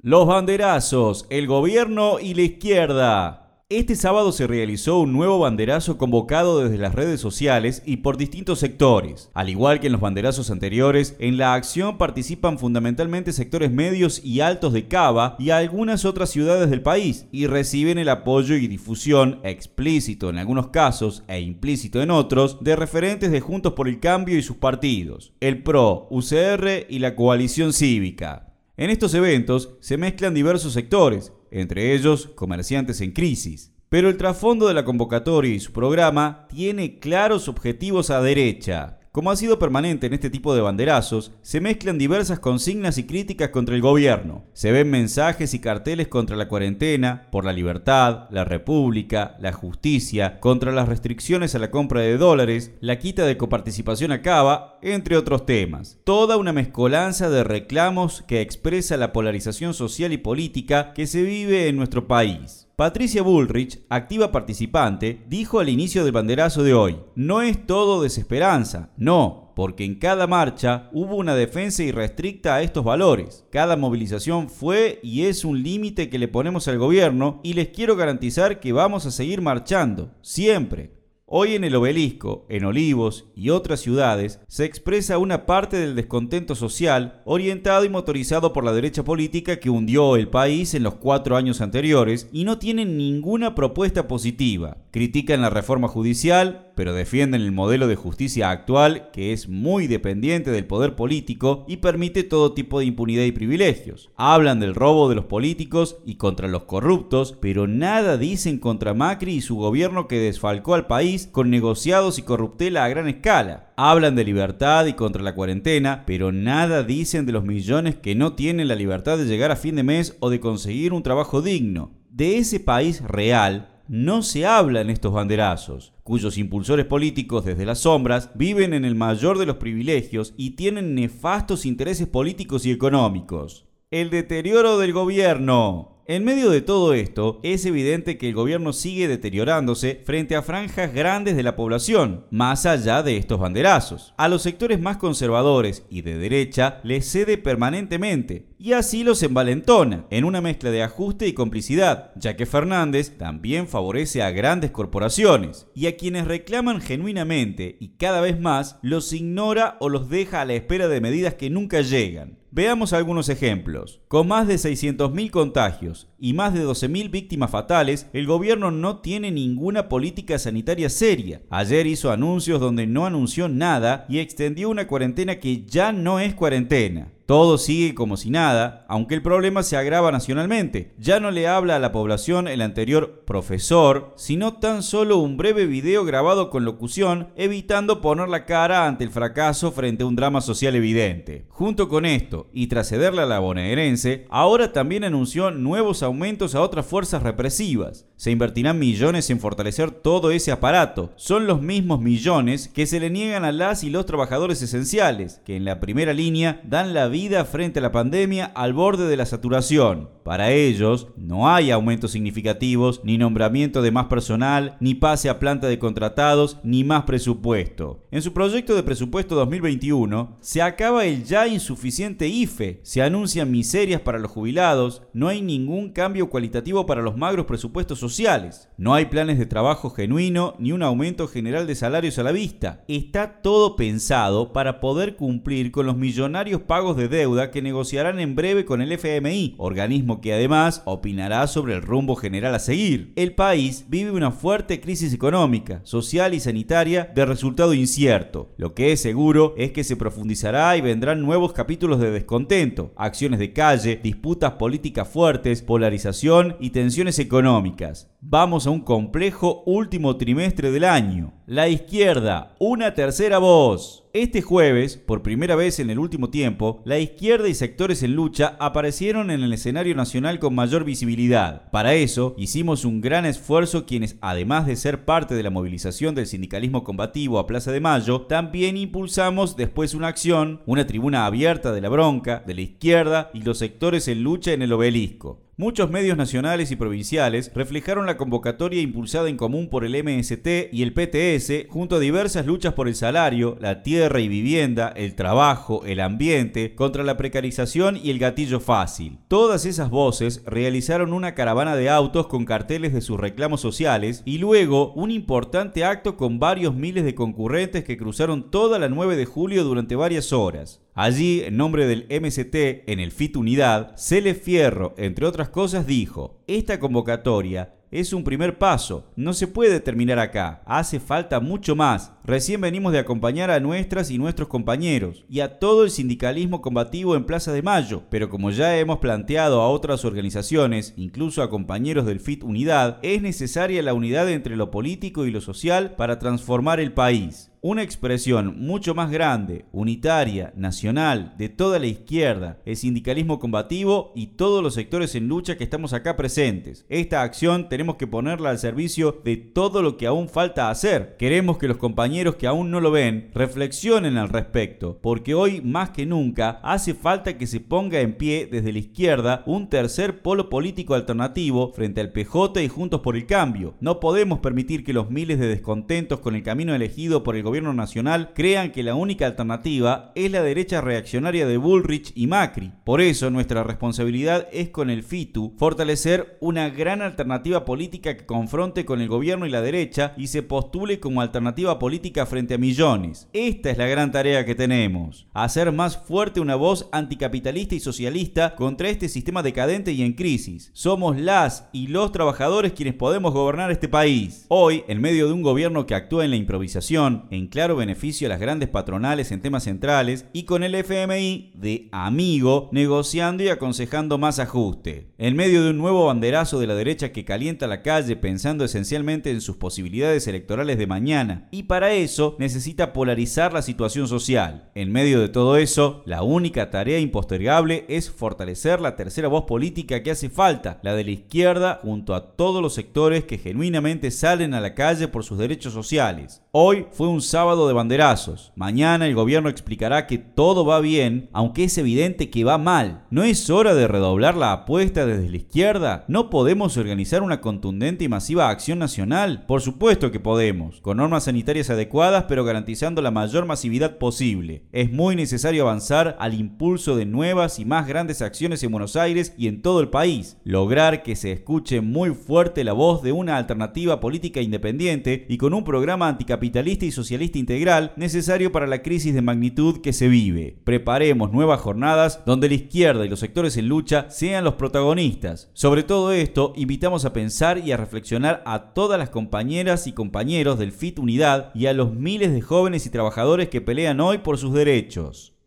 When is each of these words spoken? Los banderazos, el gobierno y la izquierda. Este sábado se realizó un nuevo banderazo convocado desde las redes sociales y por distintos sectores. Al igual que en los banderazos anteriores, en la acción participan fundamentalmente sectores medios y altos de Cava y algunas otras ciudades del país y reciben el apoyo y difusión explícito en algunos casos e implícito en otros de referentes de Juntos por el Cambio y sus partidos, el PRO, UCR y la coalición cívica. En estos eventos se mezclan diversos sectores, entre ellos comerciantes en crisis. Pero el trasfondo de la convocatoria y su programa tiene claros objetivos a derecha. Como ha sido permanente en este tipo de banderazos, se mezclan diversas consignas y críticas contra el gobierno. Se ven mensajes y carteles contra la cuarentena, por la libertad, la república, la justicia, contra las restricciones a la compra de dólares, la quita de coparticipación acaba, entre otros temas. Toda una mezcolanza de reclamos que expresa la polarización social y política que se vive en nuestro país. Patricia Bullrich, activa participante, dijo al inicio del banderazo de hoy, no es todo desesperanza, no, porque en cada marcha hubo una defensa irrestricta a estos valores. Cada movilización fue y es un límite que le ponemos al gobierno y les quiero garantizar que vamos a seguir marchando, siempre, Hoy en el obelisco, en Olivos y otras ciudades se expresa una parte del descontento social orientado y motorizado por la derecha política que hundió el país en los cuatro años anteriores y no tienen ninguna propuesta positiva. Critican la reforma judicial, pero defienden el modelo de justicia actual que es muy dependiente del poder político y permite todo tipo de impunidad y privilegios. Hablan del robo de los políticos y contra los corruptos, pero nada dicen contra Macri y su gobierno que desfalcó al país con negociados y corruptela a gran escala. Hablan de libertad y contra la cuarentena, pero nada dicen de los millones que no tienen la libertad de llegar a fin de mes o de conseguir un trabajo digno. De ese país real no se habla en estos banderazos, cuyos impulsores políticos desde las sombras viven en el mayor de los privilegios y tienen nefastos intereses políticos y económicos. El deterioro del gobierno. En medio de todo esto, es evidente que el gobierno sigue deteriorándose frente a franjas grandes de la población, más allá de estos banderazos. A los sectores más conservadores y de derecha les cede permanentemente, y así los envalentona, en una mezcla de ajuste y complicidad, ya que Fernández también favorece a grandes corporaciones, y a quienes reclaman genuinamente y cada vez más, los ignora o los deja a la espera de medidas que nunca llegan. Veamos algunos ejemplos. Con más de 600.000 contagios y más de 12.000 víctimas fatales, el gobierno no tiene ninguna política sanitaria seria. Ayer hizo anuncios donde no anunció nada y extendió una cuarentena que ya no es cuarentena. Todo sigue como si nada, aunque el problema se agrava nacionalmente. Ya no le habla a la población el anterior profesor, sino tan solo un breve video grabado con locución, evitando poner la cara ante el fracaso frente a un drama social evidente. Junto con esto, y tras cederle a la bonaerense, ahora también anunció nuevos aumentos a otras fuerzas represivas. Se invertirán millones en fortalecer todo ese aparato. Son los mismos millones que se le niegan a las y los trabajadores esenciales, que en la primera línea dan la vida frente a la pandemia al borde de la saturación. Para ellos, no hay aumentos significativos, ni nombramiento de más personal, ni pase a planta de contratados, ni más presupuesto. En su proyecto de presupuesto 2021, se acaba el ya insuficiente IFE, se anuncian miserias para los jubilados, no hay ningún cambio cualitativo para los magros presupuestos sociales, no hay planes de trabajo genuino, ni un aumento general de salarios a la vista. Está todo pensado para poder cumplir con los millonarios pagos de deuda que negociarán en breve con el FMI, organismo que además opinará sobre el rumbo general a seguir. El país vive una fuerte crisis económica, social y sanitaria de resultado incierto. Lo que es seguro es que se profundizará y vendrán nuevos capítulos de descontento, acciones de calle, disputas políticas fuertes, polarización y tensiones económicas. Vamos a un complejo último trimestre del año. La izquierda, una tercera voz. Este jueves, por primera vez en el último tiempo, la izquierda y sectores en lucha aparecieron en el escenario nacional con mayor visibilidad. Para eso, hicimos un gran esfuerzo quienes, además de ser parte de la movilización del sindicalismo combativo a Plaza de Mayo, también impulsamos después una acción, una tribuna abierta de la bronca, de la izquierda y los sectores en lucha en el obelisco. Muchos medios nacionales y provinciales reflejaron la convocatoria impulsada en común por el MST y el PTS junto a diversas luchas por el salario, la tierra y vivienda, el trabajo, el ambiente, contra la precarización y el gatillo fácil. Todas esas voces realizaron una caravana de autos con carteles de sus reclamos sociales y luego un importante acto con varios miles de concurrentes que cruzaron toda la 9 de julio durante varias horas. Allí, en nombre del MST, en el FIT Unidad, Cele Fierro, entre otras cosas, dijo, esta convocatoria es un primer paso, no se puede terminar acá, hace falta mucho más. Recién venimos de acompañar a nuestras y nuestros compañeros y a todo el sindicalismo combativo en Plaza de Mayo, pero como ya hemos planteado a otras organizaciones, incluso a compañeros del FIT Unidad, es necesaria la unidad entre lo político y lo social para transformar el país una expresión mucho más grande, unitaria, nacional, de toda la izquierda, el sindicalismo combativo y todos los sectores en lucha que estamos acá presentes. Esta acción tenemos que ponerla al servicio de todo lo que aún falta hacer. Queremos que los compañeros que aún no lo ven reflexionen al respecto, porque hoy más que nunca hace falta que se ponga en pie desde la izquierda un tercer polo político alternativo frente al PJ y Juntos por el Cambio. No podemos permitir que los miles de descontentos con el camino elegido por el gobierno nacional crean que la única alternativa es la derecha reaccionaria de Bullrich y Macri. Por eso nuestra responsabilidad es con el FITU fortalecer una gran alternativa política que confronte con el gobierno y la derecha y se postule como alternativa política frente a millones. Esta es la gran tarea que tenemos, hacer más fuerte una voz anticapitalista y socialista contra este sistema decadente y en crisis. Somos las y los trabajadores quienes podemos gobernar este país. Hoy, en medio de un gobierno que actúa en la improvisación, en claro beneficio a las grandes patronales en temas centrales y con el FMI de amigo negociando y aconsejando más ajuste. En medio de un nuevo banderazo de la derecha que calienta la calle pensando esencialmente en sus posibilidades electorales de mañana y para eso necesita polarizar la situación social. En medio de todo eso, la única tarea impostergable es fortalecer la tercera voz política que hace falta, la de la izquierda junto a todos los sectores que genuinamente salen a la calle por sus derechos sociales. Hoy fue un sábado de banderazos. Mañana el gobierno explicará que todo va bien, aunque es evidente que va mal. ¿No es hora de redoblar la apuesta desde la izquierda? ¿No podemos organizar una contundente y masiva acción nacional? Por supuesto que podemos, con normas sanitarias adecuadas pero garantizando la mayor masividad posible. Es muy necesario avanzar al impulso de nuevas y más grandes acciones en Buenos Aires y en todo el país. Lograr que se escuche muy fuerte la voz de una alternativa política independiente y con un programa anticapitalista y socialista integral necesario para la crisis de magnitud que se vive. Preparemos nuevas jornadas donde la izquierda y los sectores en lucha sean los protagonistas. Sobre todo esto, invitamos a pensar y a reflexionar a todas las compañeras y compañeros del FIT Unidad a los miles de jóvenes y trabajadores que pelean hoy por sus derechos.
Los 0.00 0.28
banderazos, 0.28 1.26
el 1.28 1.48
gobierno 1.48 2.20
y 2.20 2.34
la 2.34 2.42
izquierda. 2.42 3.64
Este 3.68 3.96
sábado 3.96 4.30
se 4.30 4.46
realizó 4.46 5.00
un 5.00 5.12
nuevo 5.12 5.40
banderazo 5.40 5.98
convocado 5.98 6.60
desde 6.60 6.78
las 6.78 6.94
redes 6.94 7.20
sociales 7.20 7.82
y 7.84 7.96
por 7.96 8.16
distintos 8.16 8.60
sectores. 8.60 9.28
Al 9.34 9.48
igual 9.48 9.80
que 9.80 9.88
en 9.88 9.92
los 9.94 10.00
banderazos 10.00 10.52
anteriores, 10.52 11.16
en 11.18 11.36
la 11.36 11.54
acción 11.54 11.98
participan 11.98 12.60
fundamentalmente 12.60 13.32
sectores 13.32 13.72
medios 13.72 14.24
y 14.24 14.40
altos 14.40 14.72
de 14.72 14.86
Cava 14.86 15.34
y 15.40 15.50
algunas 15.50 16.04
otras 16.04 16.30
ciudades 16.30 16.70
del 16.70 16.80
país 16.80 17.26
y 17.32 17.48
reciben 17.48 17.98
el 17.98 18.08
apoyo 18.08 18.54
y 18.54 18.68
difusión 18.68 19.40
explícito 19.42 20.30
en 20.30 20.38
algunos 20.38 20.68
casos 20.68 21.24
e 21.26 21.40
implícito 21.40 22.00
en 22.02 22.12
otros 22.12 22.62
de 22.62 22.76
referentes 22.76 23.32
de 23.32 23.40
Juntos 23.40 23.72
por 23.72 23.88
el 23.88 23.98
Cambio 23.98 24.38
y 24.38 24.42
sus 24.42 24.58
partidos, 24.58 25.32
el 25.40 25.64
PRO, 25.64 26.06
UCR 26.10 26.86
y 26.88 27.00
la 27.00 27.16
coalición 27.16 27.72
cívica. 27.72 28.47
En 28.78 28.90
estos 28.90 29.12
eventos 29.14 29.70
se 29.80 29.96
mezclan 29.96 30.34
diversos 30.34 30.72
sectores, 30.72 31.32
entre 31.50 31.96
ellos 31.96 32.28
comerciantes 32.36 33.00
en 33.00 33.10
crisis. 33.10 33.74
Pero 33.88 34.08
el 34.08 34.16
trasfondo 34.16 34.68
de 34.68 34.74
la 34.74 34.84
convocatoria 34.84 35.52
y 35.52 35.58
su 35.58 35.72
programa 35.72 36.46
tiene 36.48 37.00
claros 37.00 37.48
objetivos 37.48 38.10
a 38.10 38.22
derecha. 38.22 38.97
Como 39.12 39.30
ha 39.30 39.36
sido 39.36 39.58
permanente 39.58 40.06
en 40.06 40.12
este 40.12 40.30
tipo 40.30 40.54
de 40.54 40.60
banderazos, 40.60 41.32
se 41.42 41.60
mezclan 41.60 41.98
diversas 41.98 42.38
consignas 42.40 42.98
y 42.98 43.04
críticas 43.04 43.48
contra 43.48 43.74
el 43.74 43.80
gobierno. 43.80 44.44
Se 44.52 44.70
ven 44.70 44.90
mensajes 44.90 45.54
y 45.54 45.60
carteles 45.60 46.08
contra 46.08 46.36
la 46.36 46.48
cuarentena, 46.48 47.26
por 47.32 47.44
la 47.44 47.52
libertad, 47.52 48.28
la 48.30 48.44
república, 48.44 49.36
la 49.40 49.52
justicia, 49.52 50.40
contra 50.40 50.72
las 50.72 50.88
restricciones 50.88 51.54
a 51.54 51.58
la 51.58 51.70
compra 51.70 52.02
de 52.02 52.18
dólares, 52.18 52.72
la 52.80 52.98
quita 52.98 53.24
de 53.24 53.38
coparticipación 53.38 54.12
acaba, 54.12 54.78
entre 54.82 55.16
otros 55.16 55.46
temas. 55.46 55.98
Toda 56.04 56.36
una 56.36 56.52
mezcolanza 56.52 57.30
de 57.30 57.44
reclamos 57.44 58.22
que 58.22 58.42
expresa 58.42 58.96
la 58.96 59.12
polarización 59.12 59.72
social 59.72 60.12
y 60.12 60.18
política 60.18 60.92
que 60.92 61.06
se 61.06 61.22
vive 61.22 61.68
en 61.68 61.76
nuestro 61.76 62.06
país. 62.06 62.67
Patricia 62.78 63.22
Bullrich, 63.22 63.80
activa 63.88 64.30
participante, 64.30 65.24
dijo 65.26 65.58
al 65.58 65.68
inicio 65.68 66.04
del 66.04 66.12
banderazo 66.12 66.62
de 66.62 66.74
hoy, 66.74 67.00
no 67.16 67.42
es 67.42 67.66
todo 67.66 68.00
desesperanza, 68.00 68.92
no, 68.96 69.52
porque 69.56 69.84
en 69.84 69.96
cada 69.96 70.28
marcha 70.28 70.88
hubo 70.92 71.16
una 71.16 71.34
defensa 71.34 71.82
irrestricta 71.82 72.54
a 72.54 72.62
estos 72.62 72.84
valores. 72.84 73.44
Cada 73.50 73.76
movilización 73.76 74.48
fue 74.48 75.00
y 75.02 75.22
es 75.22 75.44
un 75.44 75.60
límite 75.60 76.08
que 76.08 76.20
le 76.20 76.28
ponemos 76.28 76.68
al 76.68 76.78
gobierno 76.78 77.40
y 77.42 77.54
les 77.54 77.70
quiero 77.70 77.96
garantizar 77.96 78.60
que 78.60 78.72
vamos 78.72 79.06
a 79.06 79.10
seguir 79.10 79.42
marchando, 79.42 80.12
siempre, 80.22 80.92
Hoy 81.30 81.56
en 81.56 81.64
el 81.64 81.76
obelisco, 81.76 82.46
en 82.48 82.64
Olivos 82.64 83.26
y 83.36 83.50
otras 83.50 83.80
ciudades 83.80 84.40
se 84.48 84.64
expresa 84.64 85.18
una 85.18 85.44
parte 85.44 85.76
del 85.76 85.94
descontento 85.94 86.54
social 86.54 87.20
orientado 87.26 87.84
y 87.84 87.90
motorizado 87.90 88.54
por 88.54 88.64
la 88.64 88.72
derecha 88.72 89.04
política 89.04 89.60
que 89.60 89.68
hundió 89.68 90.16
el 90.16 90.28
país 90.28 90.72
en 90.72 90.84
los 90.84 90.94
cuatro 90.94 91.36
años 91.36 91.60
anteriores 91.60 92.30
y 92.32 92.44
no 92.44 92.58
tienen 92.58 92.96
ninguna 92.96 93.54
propuesta 93.54 94.08
positiva. 94.08 94.78
Critican 94.90 95.42
la 95.42 95.50
reforma 95.50 95.86
judicial, 95.86 96.67
pero 96.78 96.94
defienden 96.94 97.40
el 97.40 97.50
modelo 97.50 97.88
de 97.88 97.96
justicia 97.96 98.52
actual 98.52 99.10
que 99.12 99.32
es 99.32 99.48
muy 99.48 99.88
dependiente 99.88 100.52
del 100.52 100.64
poder 100.64 100.94
político 100.94 101.64
y 101.66 101.78
permite 101.78 102.22
todo 102.22 102.52
tipo 102.52 102.78
de 102.78 102.84
impunidad 102.84 103.24
y 103.24 103.32
privilegios. 103.32 104.12
Hablan 104.14 104.60
del 104.60 104.76
robo 104.76 105.08
de 105.08 105.16
los 105.16 105.24
políticos 105.24 105.96
y 106.06 106.14
contra 106.14 106.46
los 106.46 106.66
corruptos, 106.66 107.36
pero 107.40 107.66
nada 107.66 108.16
dicen 108.16 108.58
contra 108.58 108.94
Macri 108.94 109.32
y 109.32 109.40
su 109.40 109.56
gobierno 109.56 110.06
que 110.06 110.20
desfalcó 110.20 110.74
al 110.74 110.86
país 110.86 111.26
con 111.26 111.50
negociados 111.50 112.16
y 112.20 112.22
corruptela 112.22 112.84
a 112.84 112.88
gran 112.88 113.08
escala. 113.08 113.72
Hablan 113.76 114.14
de 114.14 114.22
libertad 114.22 114.86
y 114.86 114.92
contra 114.92 115.24
la 115.24 115.34
cuarentena, 115.34 116.04
pero 116.06 116.30
nada 116.30 116.84
dicen 116.84 117.26
de 117.26 117.32
los 117.32 117.42
millones 117.42 117.96
que 117.96 118.14
no 118.14 118.34
tienen 118.34 118.68
la 118.68 118.76
libertad 118.76 119.18
de 119.18 119.26
llegar 119.26 119.50
a 119.50 119.56
fin 119.56 119.74
de 119.74 119.82
mes 119.82 120.16
o 120.20 120.30
de 120.30 120.38
conseguir 120.38 120.92
un 120.92 121.02
trabajo 121.02 121.42
digno. 121.42 121.90
De 122.08 122.38
ese 122.38 122.60
país 122.60 123.02
real 123.02 123.77
no 123.88 124.22
se 124.22 124.46
habla 124.46 124.82
en 124.82 124.90
estos 124.90 125.14
banderazos, 125.14 125.94
cuyos 126.02 126.36
impulsores 126.36 126.84
políticos 126.84 127.44
desde 127.44 127.64
las 127.64 127.80
sombras 127.80 128.30
viven 128.34 128.74
en 128.74 128.84
el 128.84 128.94
mayor 128.94 129.38
de 129.38 129.46
los 129.46 129.56
privilegios 129.56 130.34
y 130.36 130.50
tienen 130.50 130.94
nefastos 130.94 131.64
intereses 131.64 132.06
políticos 132.06 132.66
y 132.66 132.70
económicos. 132.70 133.66
El 133.90 134.10
deterioro 134.10 134.78
del 134.78 134.92
gobierno. 134.92 136.02
En 136.06 136.24
medio 136.24 136.48
de 136.48 136.62
todo 136.62 136.94
esto, 136.94 137.38
es 137.42 137.66
evidente 137.66 138.16
que 138.16 138.28
el 138.28 138.34
gobierno 138.34 138.72
sigue 138.72 139.08
deteriorándose 139.08 140.02
frente 140.06 140.36
a 140.36 140.42
franjas 140.42 140.94
grandes 140.94 141.36
de 141.36 141.42
la 141.42 141.54
población, 141.54 142.24
más 142.30 142.64
allá 142.64 143.02
de 143.02 143.18
estos 143.18 143.38
banderazos. 143.38 144.14
A 144.16 144.28
los 144.28 144.40
sectores 144.40 144.80
más 144.80 144.96
conservadores 144.96 145.84
y 145.90 146.00
de 146.00 146.16
derecha 146.16 146.80
les 146.82 147.06
cede 147.10 147.36
permanentemente, 147.36 148.47
y 148.58 148.72
así 148.72 149.04
los 149.04 149.22
envalentona, 149.22 150.06
en 150.10 150.24
una 150.24 150.40
mezcla 150.40 150.70
de 150.70 150.82
ajuste 150.82 151.28
y 151.28 151.32
complicidad, 151.32 152.12
ya 152.16 152.36
que 152.36 152.46
Fernández 152.46 153.16
también 153.16 153.68
favorece 153.68 154.22
a 154.22 154.30
grandes 154.30 154.70
corporaciones, 154.72 155.66
y 155.74 155.86
a 155.86 155.96
quienes 155.96 156.26
reclaman 156.26 156.80
genuinamente 156.80 157.76
y 157.80 157.90
cada 157.96 158.20
vez 158.20 158.40
más, 158.40 158.78
los 158.82 159.12
ignora 159.12 159.76
o 159.80 159.88
los 159.88 160.08
deja 160.08 160.40
a 160.40 160.44
la 160.44 160.54
espera 160.54 160.88
de 160.88 161.00
medidas 161.00 161.34
que 161.34 161.50
nunca 161.50 161.80
llegan. 161.82 162.38
Veamos 162.50 162.94
algunos 162.94 163.28
ejemplos. 163.28 164.00
Con 164.08 164.26
más 164.26 164.48
de 164.48 164.54
600.000 164.54 165.30
contagios 165.30 166.08
y 166.18 166.32
más 166.32 166.54
de 166.54 166.64
12.000 166.64 167.10
víctimas 167.10 167.50
fatales, 167.50 168.08
el 168.14 168.26
gobierno 168.26 168.70
no 168.70 169.00
tiene 169.00 169.30
ninguna 169.30 169.88
política 169.88 170.38
sanitaria 170.38 170.88
seria. 170.88 171.42
Ayer 171.50 171.86
hizo 171.86 172.10
anuncios 172.10 172.58
donde 172.58 172.86
no 172.86 173.04
anunció 173.04 173.48
nada 173.48 174.06
y 174.08 174.18
extendió 174.18 174.70
una 174.70 174.86
cuarentena 174.86 175.38
que 175.38 175.66
ya 175.66 175.92
no 175.92 176.20
es 176.20 176.34
cuarentena. 176.34 177.12
Todo 177.28 177.58
sigue 177.58 177.94
como 177.94 178.16
si 178.16 178.30
nada, 178.30 178.86
aunque 178.88 179.14
el 179.14 179.20
problema 179.20 179.62
se 179.62 179.76
agrava 179.76 180.10
nacionalmente. 180.10 180.94
Ya 180.96 181.20
no 181.20 181.30
le 181.30 181.46
habla 181.46 181.76
a 181.76 181.78
la 181.78 181.92
población 181.92 182.48
el 182.48 182.62
anterior 182.62 183.22
profesor, 183.26 184.14
sino 184.16 184.54
tan 184.54 184.82
solo 184.82 185.18
un 185.18 185.36
breve 185.36 185.66
video 185.66 186.06
grabado 186.06 186.48
con 186.48 186.64
locución, 186.64 187.28
evitando 187.36 188.00
poner 188.00 188.30
la 188.30 188.46
cara 188.46 188.86
ante 188.86 189.04
el 189.04 189.10
fracaso 189.10 189.72
frente 189.72 190.04
a 190.04 190.06
un 190.06 190.16
drama 190.16 190.40
social 190.40 190.74
evidente. 190.74 191.44
Junto 191.50 191.90
con 191.90 192.06
esto, 192.06 192.48
y 192.54 192.68
tras 192.68 192.88
cederle 192.88 193.20
a 193.20 193.26
la 193.26 193.40
bonaerense, 193.40 194.24
ahora 194.30 194.72
también 194.72 195.04
anunció 195.04 195.50
nuevos 195.50 196.02
aumentos 196.02 196.54
a 196.54 196.62
otras 196.62 196.86
fuerzas 196.86 197.22
represivas. 197.22 198.06
Se 198.16 198.30
invertirán 198.30 198.78
millones 198.78 199.28
en 199.28 199.38
fortalecer 199.38 199.90
todo 199.90 200.30
ese 200.30 200.50
aparato. 200.50 201.12
Son 201.16 201.46
los 201.46 201.60
mismos 201.60 202.00
millones 202.00 202.68
que 202.68 202.86
se 202.86 203.00
le 203.00 203.10
niegan 203.10 203.44
a 203.44 203.52
las 203.52 203.84
y 203.84 203.90
los 203.90 204.06
trabajadores 204.06 204.62
esenciales, 204.62 205.42
que 205.44 205.56
en 205.56 205.66
la 205.66 205.78
primera 205.78 206.14
línea 206.14 206.62
dan 206.64 206.94
la 206.94 207.06
vida 207.08 207.17
frente 207.44 207.80
a 207.80 207.82
la 207.82 207.90
pandemia 207.90 208.46
al 208.46 208.72
borde 208.72 209.08
de 209.08 209.16
la 209.16 209.26
saturación. 209.26 210.08
Para 210.22 210.52
ellos, 210.52 211.08
no 211.16 211.48
hay 211.48 211.70
aumentos 211.70 212.12
significativos, 212.12 213.00
ni 213.02 213.18
nombramiento 213.18 213.82
de 213.82 213.90
más 213.90 214.06
personal, 214.06 214.76
ni 214.78 214.94
pase 214.94 215.28
a 215.28 215.38
planta 215.38 215.66
de 215.68 215.78
contratados, 215.78 216.58
ni 216.62 216.84
más 216.84 217.04
presupuesto. 217.04 218.04
En 218.10 218.22
su 218.22 218.32
proyecto 218.32 218.76
de 218.76 218.82
presupuesto 218.82 219.34
2021, 219.34 220.36
se 220.40 220.62
acaba 220.62 221.06
el 221.06 221.24
ya 221.24 221.48
insuficiente 221.48 222.28
IFE, 222.28 222.80
se 222.82 223.02
anuncian 223.02 223.50
miserias 223.50 224.02
para 224.02 224.18
los 224.18 224.30
jubilados, 224.30 225.02
no 225.12 225.28
hay 225.28 225.40
ningún 225.40 225.90
cambio 225.90 226.28
cualitativo 226.28 226.86
para 226.86 227.02
los 227.02 227.16
magros 227.16 227.46
presupuestos 227.46 227.98
sociales, 227.98 228.68
no 228.76 228.94
hay 228.94 229.06
planes 229.06 229.38
de 229.38 229.46
trabajo 229.46 229.90
genuino, 229.90 230.54
ni 230.58 230.72
un 230.72 230.82
aumento 230.82 231.26
general 231.26 231.66
de 231.66 231.74
salarios 231.74 232.18
a 232.18 232.22
la 232.22 232.32
vista. 232.32 232.84
Está 232.86 233.40
todo 233.40 233.76
pensado 233.76 234.52
para 234.52 234.78
poder 234.80 235.16
cumplir 235.16 235.72
con 235.72 235.86
los 235.86 235.96
millonarios 235.96 236.60
pagos 236.60 236.96
de 236.96 237.07
deuda 237.08 237.50
que 237.50 237.62
negociarán 237.62 238.20
en 238.20 238.34
breve 238.34 238.64
con 238.64 238.80
el 238.80 238.92
FMI, 238.92 239.54
organismo 239.58 240.20
que 240.20 240.32
además 240.32 240.82
opinará 240.84 241.46
sobre 241.46 241.74
el 241.74 241.82
rumbo 241.82 242.16
general 242.16 242.54
a 242.54 242.58
seguir. 242.58 243.12
El 243.16 243.34
país 243.34 243.86
vive 243.88 244.10
una 244.10 244.30
fuerte 244.30 244.80
crisis 244.80 245.12
económica, 245.12 245.80
social 245.84 246.34
y 246.34 246.40
sanitaria 246.40 247.10
de 247.14 247.24
resultado 247.24 247.74
incierto. 247.74 248.54
Lo 248.56 248.74
que 248.74 248.92
es 248.92 249.00
seguro 249.00 249.54
es 249.56 249.72
que 249.72 249.84
se 249.84 249.96
profundizará 249.96 250.76
y 250.76 250.80
vendrán 250.80 251.22
nuevos 251.22 251.52
capítulos 251.52 252.00
de 252.00 252.10
descontento, 252.10 252.92
acciones 252.96 253.38
de 253.38 253.52
calle, 253.52 254.00
disputas 254.02 254.52
políticas 254.52 255.08
fuertes, 255.08 255.62
polarización 255.62 256.56
y 256.60 256.70
tensiones 256.70 257.18
económicas. 257.18 258.10
Vamos 258.20 258.66
a 258.66 258.70
un 258.70 258.80
complejo 258.80 259.62
último 259.64 260.16
trimestre 260.16 260.72
del 260.72 260.82
año. 260.82 261.34
La 261.46 261.68
izquierda, 261.68 262.56
una 262.58 262.92
tercera 262.92 263.38
voz. 263.38 264.08
Este 264.12 264.42
jueves, 264.42 264.96
por 264.96 265.22
primera 265.22 265.54
vez 265.54 265.78
en 265.78 265.88
el 265.88 266.00
último 266.00 266.28
tiempo, 266.28 266.82
la 266.84 266.98
izquierda 266.98 267.48
y 267.48 267.54
sectores 267.54 268.02
en 268.02 268.16
lucha 268.16 268.56
aparecieron 268.58 269.30
en 269.30 269.44
el 269.44 269.52
escenario 269.52 269.94
nacional 269.94 270.40
con 270.40 270.52
mayor 270.52 270.82
visibilidad. 270.82 271.70
Para 271.70 271.94
eso, 271.94 272.34
hicimos 272.36 272.84
un 272.84 273.00
gran 273.00 273.24
esfuerzo 273.24 273.86
quienes, 273.86 274.16
además 274.20 274.66
de 274.66 274.74
ser 274.74 275.04
parte 275.04 275.36
de 275.36 275.44
la 275.44 275.50
movilización 275.50 276.16
del 276.16 276.26
sindicalismo 276.26 276.82
combativo 276.82 277.38
a 277.38 277.46
Plaza 277.46 277.70
de 277.70 277.80
Mayo, 277.80 278.22
también 278.22 278.76
impulsamos 278.76 279.56
después 279.56 279.94
una 279.94 280.08
acción, 280.08 280.60
una 280.66 280.88
tribuna 280.88 281.24
abierta 281.24 281.70
de 281.70 281.80
la 281.80 281.88
bronca, 281.88 282.42
de 282.44 282.54
la 282.54 282.62
izquierda 282.62 283.30
y 283.32 283.42
los 283.42 283.58
sectores 283.58 284.08
en 284.08 284.24
lucha 284.24 284.52
en 284.52 284.62
el 284.62 284.72
obelisco. 284.72 285.47
Muchos 285.60 285.90
medios 285.90 286.16
nacionales 286.16 286.70
y 286.70 286.76
provinciales 286.76 287.50
reflejaron 287.52 288.06
la 288.06 288.16
convocatoria 288.16 288.80
impulsada 288.80 289.28
en 289.28 289.36
común 289.36 289.68
por 289.68 289.84
el 289.84 290.04
MST 290.04 290.70
y 290.70 290.84
el 290.84 290.94
PTS 290.94 291.68
junto 291.68 291.96
a 291.96 291.98
diversas 291.98 292.46
luchas 292.46 292.74
por 292.74 292.86
el 292.86 292.94
salario, 292.94 293.56
la 293.60 293.82
tierra 293.82 294.20
y 294.20 294.28
vivienda, 294.28 294.92
el 294.94 295.16
trabajo, 295.16 295.82
el 295.84 295.98
ambiente, 295.98 296.76
contra 296.76 297.02
la 297.02 297.16
precarización 297.16 297.98
y 298.00 298.10
el 298.10 298.20
gatillo 298.20 298.60
fácil. 298.60 299.18
Todas 299.26 299.66
esas 299.66 299.90
voces 299.90 300.44
realizaron 300.46 301.12
una 301.12 301.34
caravana 301.34 301.74
de 301.74 301.90
autos 301.90 302.28
con 302.28 302.44
carteles 302.44 302.92
de 302.92 303.00
sus 303.00 303.18
reclamos 303.18 303.60
sociales 303.60 304.22
y 304.24 304.38
luego 304.38 304.92
un 304.92 305.10
importante 305.10 305.84
acto 305.84 306.16
con 306.16 306.38
varios 306.38 306.76
miles 306.76 307.02
de 307.02 307.16
concurrentes 307.16 307.82
que 307.82 307.98
cruzaron 307.98 308.52
toda 308.52 308.78
la 308.78 308.88
9 308.88 309.16
de 309.16 309.24
julio 309.24 309.64
durante 309.64 309.96
varias 309.96 310.32
horas. 310.32 310.82
Allí, 311.00 311.42
en 311.44 311.56
nombre 311.56 311.86
del 311.86 312.08
MST, 312.10 312.56
en 312.90 312.98
el 312.98 313.12
FIT 313.12 313.36
Unidad, 313.36 313.96
Cele 313.96 314.34
Fierro, 314.34 314.94
entre 314.98 315.26
otras 315.26 315.48
cosas, 315.48 315.86
dijo, 315.86 316.40
esta 316.48 316.80
convocatoria 316.80 317.72
es 317.92 318.12
un 318.12 318.24
primer 318.24 318.58
paso, 318.58 319.06
no 319.14 319.32
se 319.32 319.46
puede 319.46 319.78
terminar 319.78 320.18
acá, 320.18 320.60
hace 320.66 320.98
falta 320.98 321.38
mucho 321.38 321.76
más. 321.76 322.17
Recién 322.28 322.60
venimos 322.60 322.92
de 322.92 322.98
acompañar 322.98 323.50
a 323.50 323.58
nuestras 323.58 324.10
y 324.10 324.18
nuestros 324.18 324.48
compañeros 324.48 325.24
y 325.30 325.40
a 325.40 325.58
todo 325.58 325.82
el 325.82 325.90
sindicalismo 325.90 326.60
combativo 326.60 327.16
en 327.16 327.24
Plaza 327.24 327.54
de 327.54 327.62
Mayo, 327.62 328.02
pero 328.10 328.28
como 328.28 328.50
ya 328.50 328.76
hemos 328.76 328.98
planteado 328.98 329.62
a 329.62 329.70
otras 329.70 330.04
organizaciones, 330.04 330.92
incluso 330.98 331.42
a 331.42 331.48
compañeros 331.48 332.04
del 332.04 332.20
FIT 332.20 332.44
Unidad, 332.44 332.98
es 333.00 333.22
necesaria 333.22 333.82
la 333.82 333.94
unidad 333.94 334.28
entre 334.28 334.56
lo 334.56 334.70
político 334.70 335.24
y 335.24 335.30
lo 335.30 335.40
social 335.40 335.94
para 335.96 336.18
transformar 336.18 336.80
el 336.80 336.92
país 336.92 337.50
una 337.60 337.82
expresión 337.82 338.54
mucho 338.58 338.94
más 338.94 339.10
grande, 339.10 339.64
unitaria, 339.72 340.52
nacional, 340.56 341.34
de 341.38 341.48
toda 341.48 341.78
la 341.78 341.86
izquierda, 341.86 342.58
el 342.64 342.76
sindicalismo 342.76 343.38
combativo 343.38 344.12
y 344.14 344.28
todos 344.28 344.62
los 344.62 344.74
sectores 344.74 345.14
en 345.14 345.28
lucha 345.28 345.56
que 345.56 345.64
estamos 345.64 345.92
acá 345.92 346.16
presentes. 346.16 346.86
Esta 346.88 347.22
acción 347.22 347.68
tenemos 347.68 347.96
que 347.96 348.06
ponerla 348.06 348.50
al 348.50 348.58
servicio 348.58 349.20
de 349.24 349.36
todo 349.36 349.82
lo 349.82 349.96
que 349.96 350.06
aún 350.06 350.28
falta 350.28 350.70
hacer. 350.70 351.16
Queremos 351.18 351.58
que 351.58 351.68
los 351.68 351.78
compañeros 351.78 352.17
que 352.18 352.46
aún 352.46 352.70
no 352.70 352.80
lo 352.80 352.90
ven 352.90 353.30
reflexionen 353.32 354.16
al 354.16 354.28
respecto, 354.28 354.98
porque 355.00 355.34
hoy 355.34 355.60
más 355.60 355.90
que 355.90 356.04
nunca 356.04 356.58
hace 356.62 356.94
falta 356.94 357.38
que 357.38 357.46
se 357.46 357.60
ponga 357.60 358.00
en 358.00 358.14
pie 358.14 358.48
desde 358.50 358.72
la 358.72 358.80
izquierda 358.80 359.42
un 359.46 359.68
tercer 359.68 360.20
polo 360.20 360.48
político 360.48 360.94
alternativo 360.94 361.72
frente 361.72 362.00
al 362.00 362.10
PJ 362.10 362.62
y 362.62 362.68
Juntos 362.68 363.00
por 363.00 363.16
el 363.16 363.26
Cambio. 363.26 363.74
No 363.80 364.00
podemos 364.00 364.40
permitir 364.40 364.84
que 364.84 364.92
los 364.92 365.10
miles 365.10 365.38
de 365.38 365.46
descontentos 365.46 366.18
con 366.18 366.34
el 366.34 366.42
camino 366.42 366.74
elegido 366.74 367.22
por 367.22 367.36
el 367.36 367.44
gobierno 367.44 367.72
nacional 367.72 368.32
crean 368.34 368.72
que 368.72 368.82
la 368.82 368.96
única 368.96 369.26
alternativa 369.26 370.10
es 370.16 370.30
la 370.32 370.42
derecha 370.42 370.80
reaccionaria 370.80 371.46
de 371.46 371.56
Bullrich 371.56 372.12
y 372.16 372.26
Macri. 372.26 372.72
Por 372.84 373.00
eso 373.00 373.30
nuestra 373.30 373.62
responsabilidad 373.62 374.48
es 374.52 374.70
con 374.70 374.90
el 374.90 375.04
FITU 375.04 375.54
fortalecer 375.56 376.36
una 376.40 376.68
gran 376.68 377.00
alternativa 377.00 377.64
política 377.64 378.16
que 378.16 378.26
confronte 378.26 378.84
con 378.84 379.00
el 379.00 379.08
gobierno 379.08 379.46
y 379.46 379.50
la 379.50 379.62
derecha 379.62 380.14
y 380.16 380.26
se 380.26 380.42
postule 380.42 381.00
como 381.00 381.20
alternativa 381.20 381.78
política 381.78 382.07
frente 382.26 382.54
a 382.54 382.58
millones. 382.58 383.28
Esta 383.32 383.70
es 383.70 383.78
la 383.78 383.86
gran 383.86 384.10
tarea 384.10 384.44
que 384.44 384.54
tenemos, 384.54 385.26
hacer 385.34 385.72
más 385.72 385.96
fuerte 385.96 386.40
una 386.40 386.56
voz 386.56 386.88
anticapitalista 386.90 387.74
y 387.74 387.80
socialista 387.80 388.54
contra 388.56 388.88
este 388.88 389.08
sistema 389.08 389.42
decadente 389.42 389.92
y 389.92 390.02
en 390.02 390.14
crisis. 390.14 390.70
Somos 390.72 391.18
las 391.18 391.68
y 391.72 391.88
los 391.88 392.10
trabajadores 392.12 392.72
quienes 392.72 392.94
podemos 392.94 393.32
gobernar 393.32 393.70
este 393.70 393.88
país. 393.88 394.46
Hoy, 394.48 394.84
en 394.88 395.00
medio 395.00 395.26
de 395.26 395.34
un 395.34 395.42
gobierno 395.42 395.86
que 395.86 395.94
actúa 395.94 396.24
en 396.24 396.30
la 396.30 396.36
improvisación, 396.36 397.26
en 397.30 397.46
claro 397.48 397.76
beneficio 397.76 398.26
a 398.26 398.30
las 398.30 398.40
grandes 398.40 398.68
patronales 398.68 399.30
en 399.30 399.42
temas 399.42 399.64
centrales 399.64 400.26
y 400.32 400.44
con 400.44 400.62
el 400.62 400.74
FMI 400.74 401.52
de 401.54 401.88
amigo 401.92 402.70
negociando 402.72 403.42
y 403.42 403.48
aconsejando 403.48 404.18
más 404.18 404.38
ajuste. 404.38 405.12
En 405.18 405.36
medio 405.36 405.62
de 405.62 405.70
un 405.70 405.78
nuevo 405.78 406.06
banderazo 406.06 406.58
de 406.58 406.66
la 406.66 406.74
derecha 406.74 407.12
que 407.12 407.24
calienta 407.24 407.66
la 407.66 407.82
calle 407.82 408.16
pensando 408.16 408.64
esencialmente 408.64 409.30
en 409.30 409.40
sus 409.40 409.56
posibilidades 409.56 410.26
electorales 410.26 410.78
de 410.78 410.86
mañana 410.86 411.48
y 411.50 411.64
para 411.64 411.92
eso 411.98 412.36
necesita 412.38 412.92
polarizar 412.92 413.52
la 413.52 413.62
situación 413.62 414.08
social. 414.08 414.70
En 414.74 414.92
medio 414.92 415.20
de 415.20 415.28
todo 415.28 415.56
eso, 415.56 416.02
la 416.06 416.22
única 416.22 416.70
tarea 416.70 416.98
impostergable 416.98 417.84
es 417.88 418.10
fortalecer 418.10 418.80
la 418.80 418.96
tercera 418.96 419.28
voz 419.28 419.44
política 419.44 420.02
que 420.02 420.10
hace 420.10 420.30
falta, 420.30 420.78
la 420.82 420.94
de 420.94 421.04
la 421.04 421.10
izquierda 421.10 421.80
junto 421.82 422.14
a 422.14 422.36
todos 422.36 422.62
los 422.62 422.74
sectores 422.74 423.24
que 423.24 423.38
genuinamente 423.38 424.10
salen 424.10 424.54
a 424.54 424.60
la 424.60 424.74
calle 424.74 425.08
por 425.08 425.24
sus 425.24 425.38
derechos 425.38 425.72
sociales. 425.72 426.42
Hoy 426.52 426.86
fue 426.92 427.08
un 427.08 427.20
sábado 427.20 427.68
de 427.68 427.74
banderazos. 427.74 428.52
Mañana 428.56 429.06
el 429.06 429.14
gobierno 429.14 429.48
explicará 429.48 430.06
que 430.06 430.18
todo 430.18 430.64
va 430.64 430.80
bien, 430.80 431.28
aunque 431.32 431.64
es 431.64 431.78
evidente 431.78 432.30
que 432.30 432.44
va 432.44 432.58
mal. 432.58 433.04
¿No 433.10 433.22
es 433.22 433.50
hora 433.50 433.74
de 433.74 433.88
redoblar 433.88 434.36
la 434.36 434.52
apuesta 434.52 435.06
desde 435.06 435.28
la 435.28 435.36
izquierda? 435.36 436.04
¿No 436.08 436.30
podemos 436.30 436.76
organizar 436.76 437.22
una 437.22 437.40
contundente 437.40 438.04
y 438.04 438.08
masiva 438.08 438.48
acción 438.48 438.78
nacional? 438.78 439.44
Por 439.46 439.60
supuesto 439.60 440.10
que 440.10 440.20
podemos, 440.20 440.80
con 440.80 440.98
normas 440.98 441.24
sanitarias 441.24 441.70
adecuadas 441.70 441.77
pero 442.26 442.44
garantizando 442.44 443.02
la 443.02 443.10
mayor 443.10 443.46
masividad 443.46 443.98
posible. 443.98 444.64
Es 444.72 444.90
muy 444.90 445.14
necesario 445.14 445.62
avanzar 445.62 446.16
al 446.18 446.34
impulso 446.34 446.96
de 446.96 447.06
nuevas 447.06 447.58
y 447.58 447.64
más 447.64 447.86
grandes 447.86 448.22
acciones 448.22 448.62
en 448.62 448.72
Buenos 448.72 448.96
Aires 448.96 449.34
y 449.38 449.46
en 449.46 449.62
todo 449.62 449.80
el 449.80 449.88
país. 449.88 450.36
Lograr 450.44 451.02
que 451.02 451.14
se 451.14 451.32
escuche 451.32 451.80
muy 451.80 452.10
fuerte 452.10 452.64
la 452.64 452.72
voz 452.72 453.02
de 453.02 453.12
una 453.12 453.36
alternativa 453.36 454.00
política 454.00 454.40
independiente 454.40 455.26
y 455.28 455.38
con 455.38 455.54
un 455.54 455.64
programa 455.64 456.08
anticapitalista 456.08 456.86
y 456.86 456.90
socialista 456.90 457.38
integral 457.38 457.92
necesario 457.96 458.50
para 458.50 458.66
la 458.66 458.82
crisis 458.82 459.14
de 459.14 459.22
magnitud 459.22 459.80
que 459.80 459.92
se 459.92 460.08
vive. 460.08 460.56
Preparemos 460.64 461.32
nuevas 461.32 461.60
jornadas 461.60 462.22
donde 462.26 462.48
la 462.48 462.54
izquierda 462.54 463.04
y 463.04 463.08
los 463.08 463.20
sectores 463.20 463.56
en 463.56 463.68
lucha 463.68 464.10
sean 464.10 464.44
los 464.44 464.54
protagonistas. 464.54 465.50
Sobre 465.52 465.82
todo 465.82 466.12
esto, 466.12 466.52
invitamos 466.56 467.04
a 467.04 467.12
pensar 467.12 467.58
y 467.58 467.72
a 467.72 467.76
reflexionar 467.76 468.42
a 468.46 468.72
todas 468.72 468.98
las 468.98 469.10
compañeras 469.10 469.86
y 469.86 469.92
compañeros 469.92 470.58
del 470.58 470.72
FIT 470.72 470.98
Unidad 470.98 471.50
a 471.68 471.74
los 471.74 471.92
miles 471.94 472.32
de 472.32 472.40
jóvenes 472.40 472.86
y 472.86 472.90
trabajadores 472.90 473.48
que 473.48 473.60
pelean 473.60 474.00
hoy 474.00 474.18
por 474.18 474.38
sus 474.38 474.52
derechos. 474.52 475.37